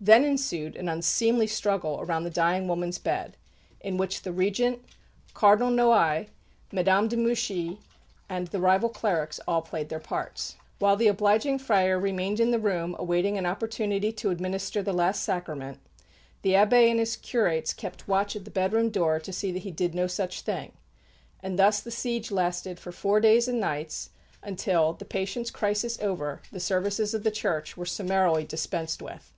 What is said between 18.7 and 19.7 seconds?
door to see that he